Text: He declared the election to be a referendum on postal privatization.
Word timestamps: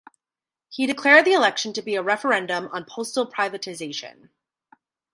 He 0.67 0.87
declared 0.87 1.25
the 1.25 1.33
election 1.33 1.73
to 1.73 1.81
be 1.83 1.93
a 1.93 2.01
referendum 2.01 2.69
on 2.71 2.85
postal 2.85 3.27
privatization. 3.31 4.29